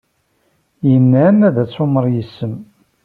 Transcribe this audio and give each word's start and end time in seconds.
Yemma-m 0.89 1.39
ad 1.47 1.57
tumar 1.73 2.05
yes-m. 2.13 2.53